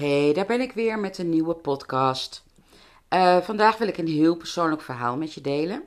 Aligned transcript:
Hey, 0.00 0.32
daar 0.32 0.46
ben 0.46 0.60
ik 0.60 0.72
weer 0.72 0.98
met 0.98 1.18
een 1.18 1.28
nieuwe 1.28 1.54
podcast. 1.54 2.44
Uh, 3.10 3.38
vandaag 3.38 3.78
wil 3.78 3.88
ik 3.88 3.98
een 3.98 4.08
heel 4.08 4.36
persoonlijk 4.36 4.82
verhaal 4.82 5.16
met 5.16 5.32
je 5.34 5.40
delen. 5.40 5.84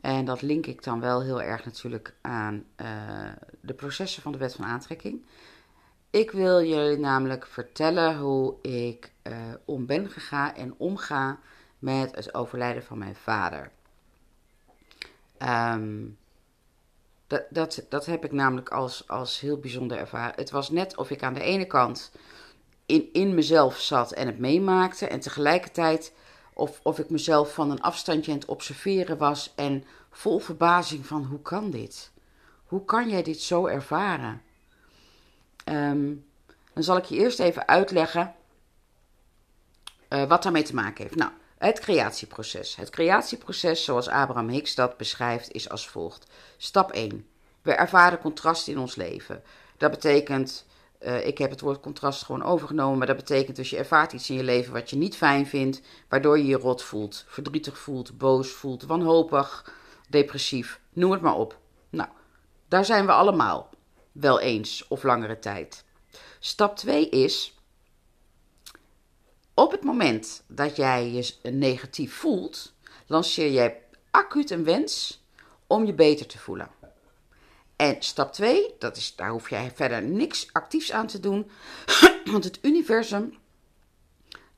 En 0.00 0.24
dat 0.24 0.42
link 0.42 0.66
ik 0.66 0.82
dan 0.82 1.00
wel 1.00 1.22
heel 1.22 1.42
erg 1.42 1.64
natuurlijk 1.64 2.14
aan 2.20 2.64
uh, 2.76 2.86
de 3.60 3.74
processen 3.74 4.22
van 4.22 4.32
de 4.32 4.38
wet 4.38 4.54
van 4.54 4.64
aantrekking. 4.64 5.24
Ik 6.10 6.30
wil 6.30 6.64
jullie 6.64 6.98
namelijk 6.98 7.46
vertellen 7.46 8.18
hoe 8.18 8.54
ik 8.62 9.12
uh, 9.22 9.34
om 9.64 9.86
ben 9.86 10.10
gegaan 10.10 10.54
en 10.54 10.74
omga 10.76 11.38
met 11.78 12.14
het 12.14 12.34
overlijden 12.34 12.82
van 12.82 12.98
mijn 12.98 13.16
vader. 13.16 13.70
Um, 15.72 16.18
dat, 17.26 17.42
dat, 17.50 17.86
dat 17.88 18.06
heb 18.06 18.24
ik 18.24 18.32
namelijk 18.32 18.68
als, 18.68 19.08
als 19.08 19.40
heel 19.40 19.58
bijzonder 19.58 19.98
ervaren. 19.98 20.36
Het 20.36 20.50
was 20.50 20.70
net 20.70 20.96
of 20.96 21.10
ik 21.10 21.22
aan 21.22 21.34
de 21.34 21.42
ene 21.42 21.66
kant 21.66 22.10
in, 22.90 23.08
in 23.12 23.34
mezelf 23.34 23.78
zat 23.78 24.12
en 24.12 24.26
het 24.26 24.38
meemaakte. 24.38 25.06
En 25.06 25.20
tegelijkertijd 25.20 26.12
of, 26.54 26.80
of 26.82 26.98
ik 26.98 27.10
mezelf 27.10 27.54
van 27.54 27.70
een 27.70 27.82
afstandje 27.82 28.32
aan 28.32 28.38
het 28.38 28.48
observeren 28.48 29.18
was. 29.18 29.52
En 29.56 29.84
vol 30.10 30.38
verbazing 30.38 31.06
van 31.06 31.24
hoe 31.24 31.42
kan 31.42 31.70
dit? 31.70 32.10
Hoe 32.64 32.84
kan 32.84 33.08
jij 33.08 33.22
dit 33.22 33.40
zo 33.40 33.66
ervaren? 33.66 34.42
Um, 35.64 36.24
dan 36.72 36.82
zal 36.82 36.96
ik 36.96 37.04
je 37.04 37.16
eerst 37.16 37.40
even 37.40 37.68
uitleggen 37.68 38.34
uh, 40.08 40.24
wat 40.24 40.42
daarmee 40.42 40.62
te 40.62 40.74
maken 40.74 41.02
heeft. 41.04 41.16
Nou, 41.16 41.30
het 41.58 41.80
creatieproces. 41.80 42.76
Het 42.76 42.90
creatieproces, 42.90 43.84
zoals 43.84 44.08
Abraham 44.08 44.48
Hicks 44.48 44.74
dat 44.74 44.96
beschrijft, 44.96 45.52
is 45.52 45.68
als 45.68 45.88
volgt. 45.88 46.26
Stap 46.56 46.92
1. 46.92 47.26
We 47.62 47.72
ervaren 47.72 48.18
contrast 48.18 48.68
in 48.68 48.78
ons 48.78 48.94
leven. 48.94 49.42
Dat 49.76 49.90
betekent, 49.90 50.66
uh, 51.00 51.26
ik 51.26 51.38
heb 51.38 51.50
het 51.50 51.60
woord 51.60 51.80
contrast 51.80 52.24
gewoon 52.24 52.42
overgenomen, 52.42 52.98
maar 52.98 53.06
dat 53.06 53.16
betekent 53.16 53.56
dus 53.56 53.70
je 53.70 53.76
ervaart 53.76 54.12
iets 54.12 54.30
in 54.30 54.36
je 54.36 54.44
leven 54.44 54.72
wat 54.72 54.90
je 54.90 54.96
niet 54.96 55.16
fijn 55.16 55.46
vindt, 55.46 55.80
waardoor 56.08 56.38
je 56.38 56.46
je 56.46 56.56
rot 56.56 56.82
voelt, 56.82 57.24
verdrietig 57.28 57.78
voelt, 57.78 58.18
boos 58.18 58.50
voelt, 58.50 58.82
wanhopig, 58.82 59.74
depressief, 60.08 60.80
noem 60.92 61.10
het 61.10 61.20
maar 61.20 61.36
op. 61.36 61.58
Nou, 61.90 62.08
daar 62.68 62.84
zijn 62.84 63.06
we 63.06 63.12
allemaal 63.12 63.70
wel 64.12 64.40
eens 64.40 64.88
of 64.88 65.02
langere 65.02 65.38
tijd. 65.38 65.84
Stap 66.38 66.76
2 66.76 67.08
is 67.08 67.54
op 69.54 69.70
het 69.70 69.82
moment 69.82 70.42
dat 70.46 70.76
jij 70.76 71.10
je 71.10 71.50
negatief 71.50 72.14
voelt, 72.14 72.72
lanceer 73.06 73.50
jij 73.50 73.82
acuut 74.10 74.50
een 74.50 74.64
wens 74.64 75.22
om 75.66 75.84
je 75.86 75.94
beter 75.94 76.26
te 76.26 76.38
voelen. 76.38 76.68
En 77.80 77.96
stap 77.98 78.32
2, 78.32 78.74
dat 78.78 78.96
is, 78.96 79.16
daar 79.16 79.30
hoef 79.30 79.50
jij 79.50 79.72
verder 79.74 80.02
niks 80.02 80.48
actiefs 80.52 80.92
aan 80.92 81.06
te 81.06 81.20
doen, 81.20 81.50
want 82.32 82.44
het 82.44 82.58
universum 82.62 83.38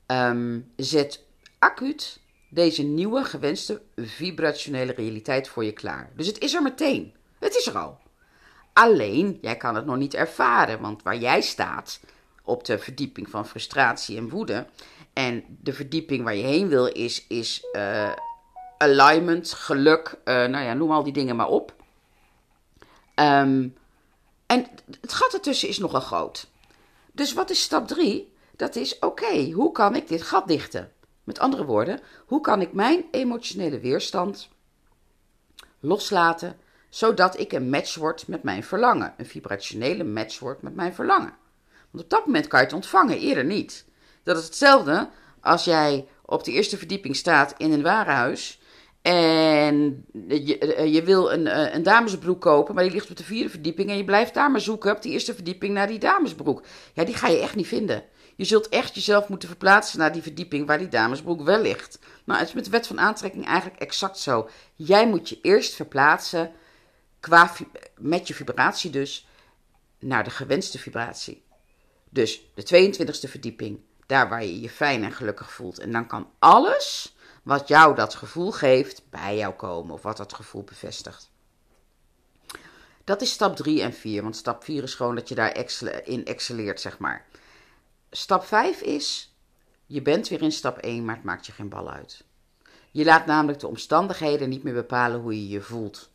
um, 0.06 0.72
zet 0.76 1.24
acuut 1.58 2.20
deze 2.48 2.82
nieuwe 2.82 3.24
gewenste 3.24 3.82
vibrationele 3.96 4.92
realiteit 4.92 5.48
voor 5.48 5.64
je 5.64 5.72
klaar. 5.72 6.10
Dus 6.16 6.26
het 6.26 6.38
is 6.38 6.54
er 6.54 6.62
meteen. 6.62 7.14
Het 7.38 7.54
is 7.54 7.66
er 7.66 7.78
al. 7.78 7.98
Alleen, 8.72 9.38
jij 9.40 9.56
kan 9.56 9.74
het 9.74 9.86
nog 9.86 9.96
niet 9.96 10.14
ervaren, 10.14 10.80
want 10.80 11.02
waar 11.02 11.18
jij 11.18 11.40
staat, 11.40 12.00
op 12.44 12.64
de 12.64 12.78
verdieping 12.78 13.30
van 13.30 13.46
frustratie 13.46 14.16
en 14.16 14.28
woede. 14.28 14.66
En 15.12 15.44
de 15.60 15.72
verdieping 15.72 16.24
waar 16.24 16.36
je 16.36 16.44
heen 16.44 16.68
wil 16.68 16.86
is, 16.86 17.26
is 17.28 17.64
uh, 17.72 18.12
alignment, 18.78 19.52
geluk, 19.52 20.14
uh, 20.24 20.34
nou 20.34 20.64
ja, 20.64 20.74
noem 20.74 20.90
al 20.90 21.02
die 21.02 21.12
dingen 21.12 21.36
maar 21.36 21.48
op. 21.48 21.80
Um, 23.22 23.74
en 24.46 24.66
het 25.00 25.12
gat 25.12 25.32
ertussen 25.32 25.68
is 25.68 25.78
nogal 25.78 26.00
groot. 26.00 26.46
Dus 27.12 27.32
wat 27.32 27.50
is 27.50 27.62
stap 27.62 27.88
3? 27.88 28.32
Dat 28.56 28.76
is 28.76 28.98
oké, 28.98 29.50
hoe 29.50 29.72
kan 29.72 29.96
ik 29.96 30.08
dit 30.08 30.22
gat 30.22 30.48
dichten? 30.48 30.92
Met 31.24 31.38
andere 31.38 31.64
woorden, 31.64 32.00
hoe 32.26 32.40
kan 32.40 32.60
ik 32.60 32.72
mijn 32.72 33.04
emotionele 33.10 33.80
weerstand 33.80 34.48
loslaten, 35.80 36.56
zodat 36.88 37.38
ik 37.38 37.52
een 37.52 37.70
match 37.70 37.94
word 37.94 38.28
met 38.28 38.42
mijn 38.42 38.64
verlangen, 38.64 39.14
een 39.16 39.26
vibrationele 39.26 40.04
match 40.04 40.38
word 40.38 40.62
met 40.62 40.74
mijn 40.74 40.94
verlangen? 40.94 41.34
Want 41.90 42.04
op 42.04 42.10
dat 42.10 42.26
moment 42.26 42.46
kan 42.46 42.58
je 42.58 42.64
het 42.64 42.74
ontvangen, 42.74 43.18
eerder 43.18 43.44
niet. 43.44 43.84
Dat 44.22 44.38
is 44.38 44.44
hetzelfde 44.44 45.08
als 45.40 45.64
jij 45.64 46.06
op 46.24 46.44
de 46.44 46.52
eerste 46.52 46.78
verdieping 46.78 47.16
staat 47.16 47.54
in 47.56 47.72
een 47.72 47.82
warenhuis. 47.82 48.60
En 49.02 50.04
je, 50.28 50.58
eh, 50.58 50.92
je 50.92 51.02
wil 51.02 51.32
een, 51.32 51.46
eh, 51.46 51.74
een 51.74 51.82
damesbroek 51.82 52.40
kopen, 52.40 52.74
maar 52.74 52.84
die 52.84 52.92
ligt 52.92 53.10
op 53.10 53.16
de 53.16 53.24
vierde 53.24 53.50
verdieping. 53.50 53.90
En 53.90 53.96
je 53.96 54.04
blijft 54.04 54.34
daar 54.34 54.50
maar 54.50 54.60
zoeken 54.60 54.92
op 54.92 55.02
die 55.02 55.12
eerste 55.12 55.34
verdieping 55.34 55.74
naar 55.74 55.86
die 55.86 55.98
damesbroek. 55.98 56.62
Ja, 56.92 57.04
die 57.04 57.14
ga 57.14 57.28
je 57.28 57.40
echt 57.40 57.54
niet 57.54 57.66
vinden. 57.66 58.04
Je 58.36 58.44
zult 58.44 58.68
echt 58.68 58.94
jezelf 58.94 59.28
moeten 59.28 59.48
verplaatsen 59.48 59.98
naar 59.98 60.12
die 60.12 60.22
verdieping 60.22 60.66
waar 60.66 60.78
die 60.78 60.88
damesbroek 60.88 61.42
wel 61.42 61.60
ligt. 61.60 61.98
Nou, 62.24 62.38
het 62.38 62.48
is 62.48 62.54
met 62.54 62.64
de 62.64 62.70
wet 62.70 62.86
van 62.86 63.00
aantrekking 63.00 63.46
eigenlijk 63.46 63.80
exact 63.80 64.18
zo. 64.18 64.48
Jij 64.74 65.08
moet 65.08 65.28
je 65.28 65.38
eerst 65.42 65.74
verplaatsen, 65.74 66.52
qua, 67.20 67.52
met 67.96 68.28
je 68.28 68.34
vibratie 68.34 68.90
dus, 68.90 69.26
naar 69.98 70.24
de 70.24 70.30
gewenste 70.30 70.78
vibratie. 70.78 71.44
Dus 72.10 72.42
de 72.54 72.62
22e 72.62 73.30
verdieping, 73.30 73.80
daar 74.06 74.28
waar 74.28 74.44
je 74.44 74.60
je 74.60 74.70
fijn 74.70 75.04
en 75.04 75.12
gelukkig 75.12 75.52
voelt. 75.52 75.78
En 75.78 75.92
dan 75.92 76.06
kan 76.06 76.30
alles 76.38 77.14
wat 77.42 77.68
jou 77.68 77.94
dat 77.94 78.14
gevoel 78.14 78.52
geeft 78.52 79.02
bij 79.10 79.36
jou 79.36 79.54
komen 79.54 79.94
of 79.94 80.02
wat 80.02 80.16
dat 80.16 80.34
gevoel 80.34 80.62
bevestigt. 80.62 81.30
Dat 83.04 83.22
is 83.22 83.30
stap 83.30 83.56
3 83.56 83.82
en 83.82 83.92
4, 83.92 84.22
want 84.22 84.36
stap 84.36 84.64
4 84.64 84.82
is 84.82 84.94
gewoon 84.94 85.14
dat 85.14 85.28
je 85.28 85.34
daarin 85.34 86.24
excelleert, 86.24 86.80
zeg 86.80 86.98
maar. 86.98 87.26
Stap 88.10 88.44
5 88.44 88.80
is, 88.80 89.34
je 89.86 90.02
bent 90.02 90.28
weer 90.28 90.42
in 90.42 90.52
stap 90.52 90.78
1, 90.78 91.04
maar 91.04 91.14
het 91.14 91.24
maakt 91.24 91.46
je 91.46 91.52
geen 91.52 91.68
bal 91.68 91.90
uit. 91.90 92.24
Je 92.90 93.04
laat 93.04 93.26
namelijk 93.26 93.58
de 93.58 93.66
omstandigheden 93.66 94.48
niet 94.48 94.62
meer 94.62 94.74
bepalen 94.74 95.20
hoe 95.20 95.34
je 95.34 95.48
je 95.48 95.60
voelt. 95.60 96.10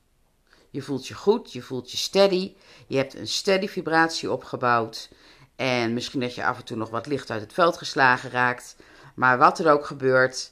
Je 0.69 0.81
voelt 0.81 1.07
je 1.07 1.13
goed, 1.13 1.53
je 1.53 1.61
voelt 1.61 1.91
je 1.91 1.97
steady, 1.97 2.55
je 2.87 2.97
hebt 2.97 3.15
een 3.15 3.27
steady 3.27 3.67
vibratie 3.67 4.31
opgebouwd. 4.31 5.09
En 5.55 5.93
misschien 5.93 6.19
dat 6.19 6.35
je 6.35 6.45
af 6.45 6.57
en 6.57 6.63
toe 6.63 6.77
nog 6.77 6.89
wat 6.89 7.07
licht 7.07 7.29
uit 7.29 7.41
het 7.41 7.53
veld 7.53 7.77
geslagen 7.77 8.29
raakt. 8.29 8.75
Maar 9.15 9.37
wat 9.37 9.59
er 9.59 9.71
ook 9.71 9.85
gebeurt, 9.85 10.51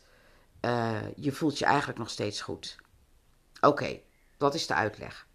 uh, 0.66 0.98
je 1.16 1.32
voelt 1.32 1.60
je 1.60 1.66
eigenlijk 1.66 2.00
nog 2.00 2.10
steeds 2.10 2.42
goed. 2.42 2.76
Oké, 3.62 4.00
dat 4.38 4.54
is 4.54 4.68
de 4.68 4.74
uitleg. 4.74 5.28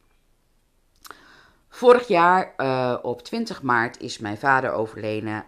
Vorig 1.69 2.09
jaar 2.09 2.55
uh, 2.57 2.99
op 3.03 3.23
20 3.23 3.63
maart 3.63 4.01
is 4.01 4.19
mijn 4.19 4.39
vader 4.39 4.73
overleden, 4.73 5.45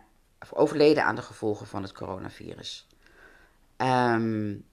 overleden 0.50 1.04
aan 1.04 1.14
de 1.14 1.22
gevolgen 1.22 1.66
van 1.66 1.82
het 1.82 1.92
coronavirus. 1.92 2.86
Um, 3.76 4.66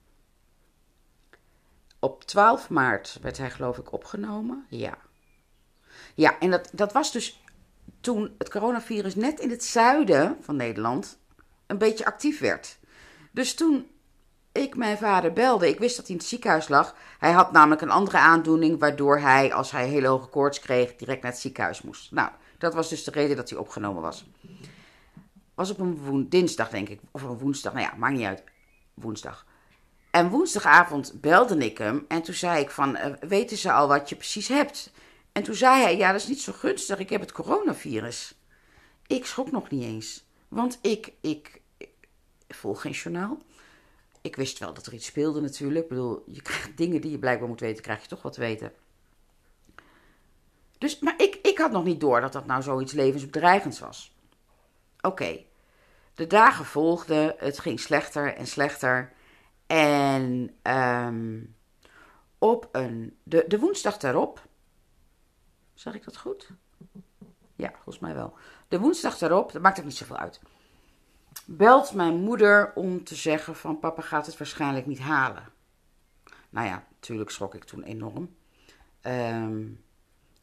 op 2.00 2.24
12 2.24 2.70
maart 2.70 3.18
werd 3.22 3.38
hij 3.38 3.52
geloof 3.52 3.78
ik 3.78 3.92
opgenomen. 3.92 4.66
Ja. 4.70 4.98
Ja, 6.16 6.40
en 6.40 6.50
dat, 6.52 6.70
dat 6.74 6.94
was 6.94 7.12
dus 7.12 7.44
toen 8.02 8.36
het 8.38 8.50
coronavirus 8.50 9.16
net 9.16 9.40
in 9.40 9.50
het 9.50 9.64
zuiden 9.64 10.38
van 10.42 10.56
Nederland 10.56 11.20
een 11.68 11.78
beetje 11.78 12.06
actief 12.06 12.40
werd. 12.40 12.78
Dus 13.32 13.54
toen 13.54 13.88
ik 14.60 14.76
mijn 14.76 14.98
vader 14.98 15.34
belde, 15.34 15.70
ik 15.70 15.80
wist 15.80 15.96
dat 15.96 16.06
hij 16.06 16.16
in 16.16 16.22
het 16.22 16.30
ziekenhuis 16.30 16.68
lag. 16.68 16.96
Hij 17.20 17.32
had 17.32 17.52
namelijk 17.52 17.82
een 17.82 17.90
andere 17.90 18.18
aandoening, 18.18 18.80
waardoor 18.80 19.20
hij, 19.20 19.54
als 19.54 19.72
hij 19.72 19.88
hele 19.88 20.08
hoge 20.08 20.28
koorts 20.28 20.60
kreeg, 20.60 20.96
direct 20.96 21.22
naar 21.22 21.32
het 21.32 21.42
ziekenhuis 21.42 21.82
moest. 21.82 22.12
Nou, 22.12 22.30
dat 22.58 22.74
was 22.74 22.90
dus 22.90 23.04
de 23.04 23.12
reden 23.12 23.36
dat 23.36 23.50
hij 23.50 23.60
opgenomen 23.60 24.02
was. 24.02 24.26
Was 25.54 25.72
op 25.72 25.80
een 25.80 26.30
dinsdag, 26.30 26.70
denk 26.70 26.90
ik, 26.90 27.00
of 27.12 27.22
een 27.22 27.38
woensdag, 27.38 27.74
nou 27.74 27.86
ja, 27.86 27.94
maakt 27.98 28.16
niet 28.16 28.26
uit. 28.26 28.44
Woensdag. 28.94 29.46
En 30.12 30.30
woensdagavond 30.30 31.22
belde 31.22 31.58
ik 31.58 31.78
hem 31.78 32.06
en 32.08 32.22
toen 32.22 32.34
zei 32.34 32.62
ik 32.62 32.70
van, 32.70 32.96
uh, 32.96 33.06
weten 33.20 33.58
ze 33.58 33.72
al 33.72 33.88
wat 33.88 34.10
je 34.10 34.16
precies 34.16 34.48
hebt? 34.48 34.92
En 35.32 35.44
toen 35.44 35.56
zei 35.56 35.82
hij: 35.82 35.98
Ja, 35.98 36.12
dat 36.12 36.22
is 36.22 36.28
niet 36.28 36.42
zo 36.42 36.54
gunstig, 36.54 37.00
ik 37.00 37.10
heb 37.10 37.22
het 37.22 37.32
coronavirus. 37.32 38.36
Ik 39.08 39.26
schrok 39.26 39.52
nog 39.52 39.70
niet 39.70 39.84
eens, 39.84 40.26
want 40.48 40.80
ik, 40.82 41.14
ik, 41.22 41.62
ik 41.78 41.90
volg 42.48 42.82
geen 42.82 42.92
journaal. 42.92 43.38
Ik 44.30 44.36
wist 44.36 44.60
wel 44.60 44.74
dat 44.74 44.86
er 44.86 44.94
iets 44.94 45.06
speelde 45.06 45.42
natuurlijk. 45.42 45.84
Ik 45.84 45.90
bedoel, 45.90 46.24
je 46.26 46.42
krijgt 46.42 46.78
dingen 46.78 47.02
die 47.02 47.12
je 47.12 47.20
blijkbaar 47.20 47.48
moet 47.48 47.60
weten, 47.60 47.84
krijg 47.84 48.02
je 48.02 48.08
toch 48.08 48.22
wat 48.22 48.34
te 48.34 48.40
weten. 48.40 48.72
Dus, 50.78 51.00
maar 51.00 51.14
ik, 51.18 51.40
ik 51.42 51.58
had 51.58 51.72
nog 51.72 51.84
niet 51.84 52.00
door 52.00 52.22
dat 52.22 52.34
dat 52.34 52.46
nou 52.46 52.62
zoiets 52.62 52.94
levensbedreigends 52.94 53.80
was. 53.80 54.16
Oké, 55.02 55.44
de 56.14 56.28
dagen 56.28 56.66
volgden, 56.66 57.36
het 57.38 57.60
ging 57.60 57.80
slechter 57.80 58.36
en 58.36 58.48
slechter. 58.48 59.14
En 59.68 60.56
um, 60.64 61.56
op 62.38 62.70
een, 62.72 63.18
de, 63.24 63.46
de 63.48 63.60
woensdag 63.60 63.98
daarop 63.98 64.48
Zeg 65.80 65.94
ik 65.94 66.04
dat 66.04 66.18
goed? 66.18 66.50
Ja, 67.56 67.72
volgens 67.74 68.00
mij 68.00 68.14
wel. 68.14 68.34
De 68.68 68.80
woensdag 68.80 69.18
daarop, 69.18 69.52
dat 69.52 69.62
maakt 69.62 69.80
ook 69.80 69.86
niet 69.86 69.96
zoveel 69.96 70.18
uit. 70.18 70.42
Belt 71.46 71.94
mijn 71.94 72.16
moeder 72.16 72.72
om 72.76 73.04
te 73.04 73.16
zeggen 73.16 73.56
van 73.56 73.80
papa 73.80 74.02
gaat 74.02 74.26
het 74.26 74.38
waarschijnlijk 74.38 74.86
niet 74.86 75.00
halen. 75.00 75.44
Nou 76.50 76.68
ja, 76.68 76.84
natuurlijk 76.94 77.30
schrok 77.30 77.56
ik 77.56 77.64
toen 77.64 77.84
enorm. 77.84 78.36
Um, 79.02 79.84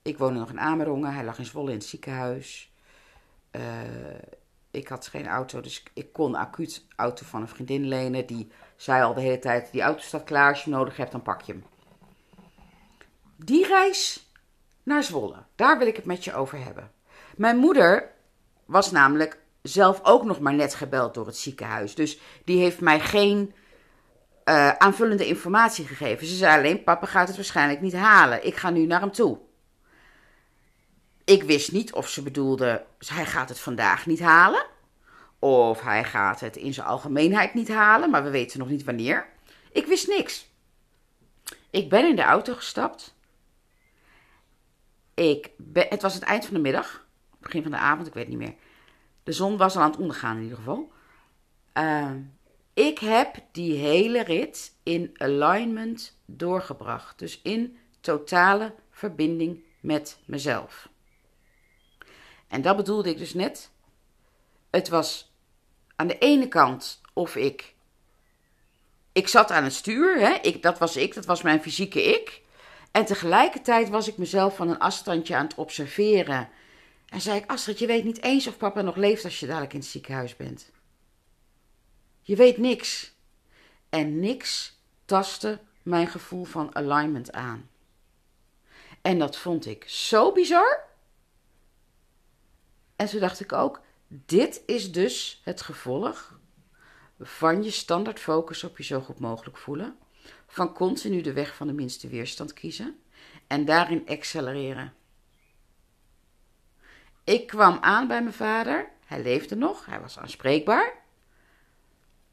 ik 0.02 0.19
woonde 0.19 0.38
nog 0.38 0.50
in 0.50 0.60
Amerongen. 0.60 1.14
Hij 1.14 1.25
lag 1.25 1.38
in 1.38 1.44
Zwolle 1.44 1.70
in 1.70 1.76
het 1.76 1.87
ziekenhuis. 1.87 2.72
Uh, 3.52 3.62
ik 4.70 4.88
had 4.88 5.06
geen 5.06 5.26
auto, 5.26 5.60
dus 5.60 5.82
ik 5.94 6.12
kon 6.12 6.34
acuut 6.34 6.87
auto 6.96 7.25
van 7.25 7.40
een 7.40 7.49
vriendin 7.49 7.88
lenen. 7.88 8.26
Die 8.26 8.50
zei 8.76 9.02
al 9.02 9.14
de 9.14 9.20
hele 9.20 9.38
tijd, 9.38 9.72
die 9.72 9.82
auto 9.82 10.00
staat 10.00 10.25
klaar, 10.25 10.49
als 10.49 10.64
je 10.64 10.70
nodig 10.70 10.96
hebt, 10.96 11.12
dan 11.12 11.22
pak 11.22 11.42
je 11.42 11.52
hem. 11.52 11.64
Die 13.37 13.66
reis 13.66 14.31
naar 14.82 15.02
Zwolle, 15.02 15.44
daar 15.54 15.78
wil 15.78 15.87
ik 15.87 15.96
het 15.96 16.04
met 16.04 16.25
je 16.25 16.34
over 16.34 16.64
hebben. 16.64 16.90
Mijn 17.37 17.56
moeder 17.56 18.10
was 18.64 18.90
namelijk 18.90 19.40
zelf 19.68 20.00
ook 20.02 20.24
nog 20.24 20.40
maar 20.40 20.54
net 20.54 20.74
gebeld 20.74 21.14
door 21.14 21.26
het 21.26 21.36
ziekenhuis. 21.36 21.94
Dus 21.94 22.18
die 22.44 22.58
heeft 22.58 22.80
mij 22.80 23.00
geen 23.00 23.54
uh, 24.44 24.70
aanvullende 24.70 25.26
informatie 25.26 25.86
gegeven. 25.86 26.26
Ze 26.26 26.34
zei 26.34 26.58
alleen: 26.58 26.84
Papa 26.84 27.06
gaat 27.06 27.26
het 27.26 27.36
waarschijnlijk 27.36 27.80
niet 27.80 27.94
halen. 27.94 28.46
Ik 28.46 28.56
ga 28.56 28.70
nu 28.70 28.86
naar 28.86 29.00
hem 29.00 29.12
toe. 29.12 29.38
Ik 31.24 31.42
wist 31.42 31.72
niet 31.72 31.92
of 31.92 32.08
ze 32.08 32.22
bedoelde: 32.22 32.84
hij 33.06 33.26
gaat 33.26 33.48
het 33.48 33.60
vandaag 33.60 34.06
niet 34.06 34.20
halen. 34.20 34.66
Of 35.38 35.80
hij 35.80 36.04
gaat 36.04 36.40
het 36.40 36.56
in 36.56 36.74
zijn 36.74 36.86
algemeenheid 36.86 37.54
niet 37.54 37.68
halen, 37.68 38.10
maar 38.10 38.24
we 38.24 38.30
weten 38.30 38.58
nog 38.58 38.68
niet 38.68 38.84
wanneer. 38.84 39.26
Ik 39.72 39.86
wist 39.86 40.08
niks. 40.08 40.46
Ik 41.70 41.88
ben 41.88 42.08
in 42.08 42.16
de 42.16 42.22
auto 42.22 42.54
gestapt. 42.54 43.14
Ik 45.14 45.50
ben, 45.56 45.86
het 45.88 46.02
was 46.02 46.14
het 46.14 46.22
eind 46.22 46.44
van 46.44 46.54
de 46.54 46.60
middag, 46.60 47.06
begin 47.40 47.62
van 47.62 47.70
de 47.70 47.76
avond, 47.76 48.06
ik 48.06 48.14
weet 48.14 48.28
niet 48.28 48.38
meer. 48.38 48.54
De 49.26 49.32
zon 49.32 49.56
was 49.56 49.76
al 49.76 49.82
aan 49.82 49.90
het 49.90 50.00
ondergaan 50.00 50.37
in 50.37 50.43
ieder 50.43 50.58
geval. 50.58 50.93
Uh, 51.75 52.11
ik 52.75 52.99
heb 52.99 53.44
die 53.52 53.76
hele 53.76 54.23
rit 54.23 54.75
in 54.82 55.14
alignment 55.17 56.19
doorgebracht. 56.26 57.19
Dus 57.19 57.40
in 57.43 57.78
totale 58.00 58.75
verbinding 58.90 59.64
met 59.81 60.19
mezelf. 60.25 60.88
En 62.49 62.62
dat 62.62 62.76
bedoelde 62.76 63.11
ik 63.11 63.19
dus 63.19 63.34
net. 63.34 63.70
Het 64.70 64.88
was 64.88 65.32
aan 65.96 66.06
de 66.06 66.19
ene 66.19 66.49
kant 66.49 67.00
of 67.12 67.37
ik. 67.37 67.75
Ik 69.12 69.28
zat 69.28 69.50
aan 69.50 69.64
het 69.64 69.73
stuur, 69.75 70.20
hè? 70.20 70.32
Ik, 70.43 70.62
dat 70.62 70.78
was 70.78 70.96
ik, 70.96 71.14
dat 71.14 71.26
was 71.26 71.43
mijn 71.43 71.62
fysieke 71.62 72.02
ik. 72.02 72.43
En 72.90 73.05
tegelijkertijd 73.05 73.88
was 73.88 74.08
ik 74.08 74.17
mezelf 74.17 74.56
van 74.56 74.69
een 74.69 74.78
afstandje 74.78 75.37
aan 75.37 75.46
het 75.46 75.55
observeren. 75.55 76.49
En 77.06 77.20
zei 77.20 77.38
ik: 77.38 77.50
Astrid, 77.50 77.79
je 77.79 77.87
weet 77.87 78.05
niet 78.05 78.23
eens 78.23 78.47
of 78.47 78.56
papa 78.56 78.81
nog 78.82 78.97
leeft 78.97 79.25
als 79.25 79.41
je 79.41 79.47
dadelijk 79.47 79.73
in 79.73 79.79
het 79.79 79.88
ziekenhuis 79.88 80.37
bent. 80.37 80.70
Je 82.23 82.37
weet 82.37 82.58
niks. 82.58 83.14
En 83.88 84.20
niks 84.20 84.81
tastte 85.05 85.61
mijn 85.82 86.06
gevoel 86.06 86.44
van 86.44 86.75
alignment 86.75 87.32
aan. 87.32 87.70
En 89.03 89.19
dat 89.19 89.37
vond 89.37 89.67
ik 89.67 89.85
zo 89.88 90.32
bizar. 90.32 90.85
En 92.97 93.06
toen 93.06 93.20
dacht 93.20 93.41
ik 93.41 93.52
ook: 93.52 93.81
dit 94.09 94.62
is 94.67 94.93
dus 94.93 95.41
het 95.44 95.62
gevolg 95.62 96.38
van 97.20 97.62
je 97.62 97.70
standaard 97.70 98.20
focus 98.20 98.64
op 98.64 98.76
je 98.76 98.85
zo 98.85 99.00
goed 99.00 99.19
mogelijk 99.19 99.56
voelen. 99.56 99.97
Van 100.47 100.75
continu 100.75 101.20
de 101.20 101.32
weg 101.32 101.55
van 101.55 101.67
de 101.67 101.73
minste 101.73 102.09
weerstand 102.09 102.52
kiezen 102.52 103.00
en 103.47 103.64
daarin 103.64 104.09
accelereren. 104.09 104.94
Ik 107.26 107.46
kwam 107.46 107.78
aan 107.81 108.08
bij 108.08 108.23
mijn 108.23 108.34
vader. 108.34 108.88
Hij 109.06 109.23
leefde 109.23 109.56
nog, 109.56 109.87
hij 109.87 110.00
was 110.00 110.19
aanspreekbaar. 110.19 110.93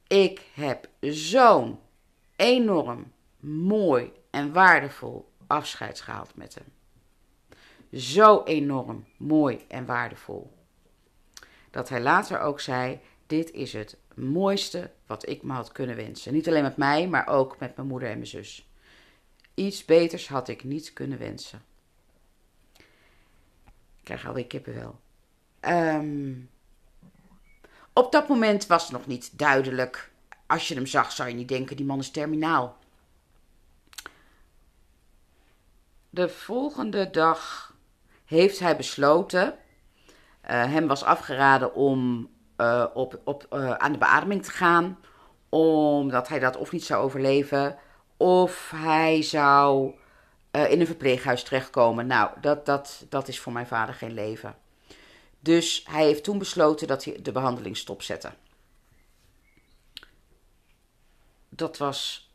Ik 0.08 0.42
heb 0.54 0.90
zo'n 1.00 1.80
enorm 2.36 3.12
mooi 3.40 4.12
en 4.30 4.54
waardevol 4.54 5.32
afscheid 5.48 6.02
gehaald 6.02 6.36
met 6.36 6.56
hem. 6.56 6.66
Zo 8.00 8.44
enorm 8.44 9.06
mooi 9.18 9.66
en 9.68 9.86
waardevol. 9.86 10.52
Dat 11.72 11.90
hij 11.90 12.02
later 12.02 12.40
ook 12.40 12.60
zei: 12.60 13.00
Dit 13.28 13.52
is 13.52 13.74
het 13.74 13.98
mooiste 14.16 14.92
wat 15.06 15.30
ik 15.30 15.44
me 15.44 15.54
had 15.54 15.72
kunnen 15.72 15.96
wensen. 15.96 16.34
Niet 16.34 16.48
alleen 16.48 16.64
met 16.64 16.78
mij, 16.78 17.08
maar 17.08 17.28
ook 17.28 17.60
met 17.60 17.76
mijn 17.76 17.88
moeder 17.88 18.10
en 18.10 18.16
mijn 18.16 18.28
zus. 18.28 18.70
Iets 19.54 19.86
beters 19.86 20.28
had 20.28 20.48
ik 20.48 20.64
niet 20.64 20.94
kunnen 20.94 21.18
wensen. 21.18 21.62
Ik 24.04 24.10
krijg 24.10 24.28
alweer 24.28 24.48
kippenwel. 24.48 25.00
Um, 25.62 26.50
op 27.94 28.12
dat 28.12 28.28
moment 28.28 28.68
was 28.68 28.84
het 28.84 28.92
nog 28.92 29.08
niet 29.08 29.38
duidelijk. 29.38 30.12
Als 30.48 30.68
je 30.68 30.76
hem 30.76 30.86
zag, 30.86 31.12
zou 31.12 31.30
je 31.30 31.36
niet 31.36 31.48
denken: 31.48 31.76
die 31.76 31.86
man 31.86 32.00
is 32.00 32.12
terminaal. 32.12 32.78
De 36.10 36.30
volgende 36.30 37.10
dag 37.10 37.74
heeft 38.26 38.60
hij 38.60 38.78
besloten. 38.78 39.48
Uh, 39.48 39.54
hem 40.50 40.88
was 40.88 41.04
afgeraden 41.04 41.76
om 41.76 42.30
uh, 42.58 42.86
op, 42.94 43.22
op, 43.24 43.48
uh, 43.54 43.72
aan 43.72 43.92
de 43.92 43.98
beademing 43.98 44.44
te 44.44 44.52
gaan, 44.52 45.00
omdat 45.50 46.28
hij 46.28 46.40
dat 46.40 46.58
of 46.58 46.72
niet 46.72 46.84
zou 46.84 47.04
overleven, 47.04 47.78
of 48.18 48.72
hij 48.76 49.22
zou 49.22 49.94
in 50.54 50.80
een 50.80 50.86
verpleeghuis 50.86 51.44
terechtkomen. 51.44 52.08
Nou, 52.08 52.32
dat, 52.42 52.66
dat, 52.66 53.06
dat 53.10 53.28
is 53.28 53.40
voor 53.40 53.54
mijn 53.54 53.68
vader 53.68 53.96
geen 53.96 54.14
leven. 54.14 54.56
Dus 55.40 55.84
hij 55.90 56.06
heeft 56.06 56.24
toen 56.24 56.38
besloten 56.38 56.88
dat 56.88 57.04
hij 57.04 57.20
de 57.22 57.32
behandeling 57.32 57.78
stopzette. 57.78 58.32
Dat 61.50 61.78
was 61.78 62.32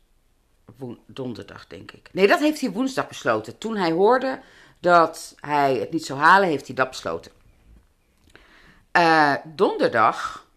donderdag, 1.05 1.67
denk 1.67 1.91
ik. 1.91 2.09
Nee, 2.13 2.27
dat 2.27 2.39
heeft 2.39 2.61
hij 2.61 2.71
woensdag 2.71 3.07
besloten. 3.07 3.57
Toen 3.57 3.75
hij 3.75 3.91
hoorde 3.91 4.41
dat 4.79 5.35
hij 5.39 5.75
het 5.75 5.91
niet 5.91 6.05
zou 6.05 6.19
halen, 6.19 6.47
heeft 6.47 6.67
hij 6.67 6.75
dat 6.75 6.89
besloten. 6.89 7.31
Uh, 8.97 9.35
donderdag 9.45 10.47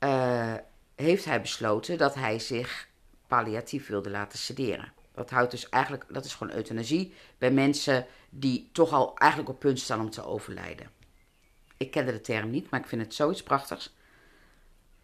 uh, 0.00 0.54
heeft 0.94 1.24
hij 1.24 1.40
besloten 1.40 1.98
dat 1.98 2.14
hij 2.14 2.38
zich 2.38 2.88
palliatief 3.26 3.86
wilde 3.86 4.10
laten 4.10 4.38
sederen. 4.38 4.92
Dat 5.18 5.30
houdt 5.30 5.50
dus 5.50 5.68
eigenlijk, 5.68 6.04
dat 6.08 6.24
is 6.24 6.34
gewoon 6.34 6.54
euthanasie 6.54 7.14
bij 7.38 7.50
mensen 7.50 8.06
die 8.30 8.68
toch 8.72 8.92
al 8.92 9.16
eigenlijk 9.16 9.50
op 9.50 9.58
punt 9.58 9.80
staan 9.80 10.00
om 10.00 10.10
te 10.10 10.24
overlijden. 10.24 10.90
Ik 11.76 11.90
kende 11.90 12.12
de 12.12 12.20
term 12.20 12.50
niet, 12.50 12.70
maar 12.70 12.80
ik 12.80 12.86
vind 12.86 13.02
het 13.02 13.14
zoiets 13.14 13.42
prachtigs. 13.42 13.96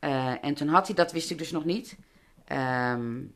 Uh, 0.01 0.45
en 0.45 0.55
toen 0.55 0.69
had 0.69 0.87
hij, 0.87 0.97
dat 0.97 1.13
wist 1.13 1.31
ik 1.31 1.39
dus 1.39 1.51
nog 1.51 1.65
niet, 1.65 1.97
um, 2.53 3.35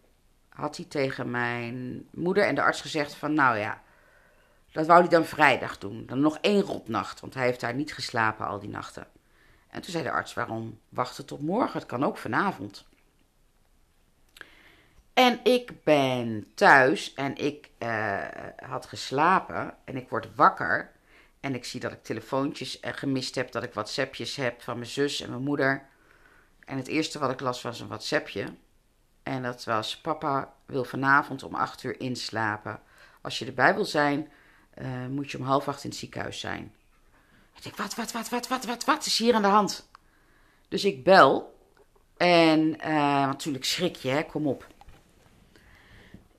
had 0.48 0.76
hij 0.76 0.86
tegen 0.86 1.30
mijn 1.30 2.06
moeder 2.10 2.44
en 2.44 2.54
de 2.54 2.62
arts 2.62 2.80
gezegd 2.80 3.14
van, 3.14 3.34
nou 3.34 3.58
ja, 3.58 3.82
dat 4.72 4.86
wou 4.86 5.00
hij 5.00 5.08
dan 5.08 5.24
vrijdag 5.24 5.78
doen. 5.78 6.06
Dan 6.06 6.20
nog 6.20 6.38
één 6.40 6.62
rotnacht, 6.62 7.20
want 7.20 7.34
hij 7.34 7.44
heeft 7.44 7.60
daar 7.60 7.74
niet 7.74 7.94
geslapen 7.94 8.46
al 8.46 8.58
die 8.58 8.68
nachten. 8.68 9.06
En 9.68 9.82
toen 9.82 9.90
zei 9.92 10.04
de 10.04 10.10
arts, 10.10 10.34
waarom 10.34 10.78
wachten 10.88 11.26
tot 11.26 11.40
morgen? 11.40 11.78
Het 11.78 11.88
kan 11.88 12.04
ook 12.04 12.16
vanavond. 12.16 12.86
En 15.18 15.40
ik 15.42 15.84
ben 15.84 16.46
thuis 16.54 17.14
en 17.14 17.36
ik 17.36 17.70
uh, 17.78 18.24
had 18.56 18.86
geslapen 18.86 19.74
en 19.84 19.96
ik 19.96 20.08
word 20.08 20.34
wakker. 20.34 20.92
En 21.40 21.54
ik 21.54 21.64
zie 21.64 21.80
dat 21.80 21.92
ik 21.92 22.02
telefoontjes 22.02 22.78
gemist 22.82 23.34
heb, 23.34 23.52
dat 23.52 23.62
ik 23.62 23.72
WhatsAppjes 23.72 24.36
heb 24.36 24.62
van 24.62 24.78
mijn 24.78 24.90
zus 24.90 25.20
en 25.20 25.30
mijn 25.30 25.42
moeder. 25.42 25.86
En 26.64 26.76
het 26.76 26.86
eerste 26.86 27.18
wat 27.18 27.30
ik 27.30 27.40
las 27.40 27.62
was 27.62 27.80
een 27.80 27.88
WhatsAppje. 27.88 28.44
En 29.22 29.42
dat 29.42 29.64
was: 29.64 30.00
Papa 30.00 30.54
wil 30.66 30.84
vanavond 30.84 31.42
om 31.42 31.54
acht 31.54 31.82
uur 31.82 32.00
inslapen. 32.00 32.80
Als 33.20 33.38
je 33.38 33.46
erbij 33.46 33.74
wil 33.74 33.84
zijn, 33.84 34.30
uh, 34.78 35.06
moet 35.06 35.30
je 35.30 35.38
om 35.38 35.44
half 35.44 35.68
acht 35.68 35.84
in 35.84 35.90
het 35.90 35.98
ziekenhuis 35.98 36.40
zijn. 36.40 36.74
Ik 37.56 37.62
denk: 37.62 37.76
Wat, 37.76 37.94
wat, 37.94 38.12
wat, 38.12 38.28
wat, 38.28 38.48
wat, 38.48 38.64
wat, 38.64 38.84
wat 38.84 39.06
is 39.06 39.18
hier 39.18 39.34
aan 39.34 39.42
de 39.42 39.48
hand? 39.48 39.88
Dus 40.68 40.84
ik 40.84 41.04
bel. 41.04 41.56
En 42.16 42.70
natuurlijk 43.26 43.64
schrik 43.64 43.96
je, 43.96 44.08
hè? 44.08 44.22
kom 44.22 44.46
op. 44.46 44.76